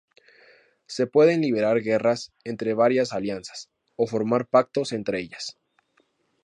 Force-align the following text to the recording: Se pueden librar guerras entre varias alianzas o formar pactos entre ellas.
Se 0.87 1.05
pueden 1.05 1.41
librar 1.41 1.79
guerras 1.81 2.33
entre 2.43 2.73
varias 2.73 3.13
alianzas 3.13 3.69
o 3.97 4.07
formar 4.07 4.47
pactos 4.47 4.93
entre 4.93 5.19
ellas. 5.19 5.59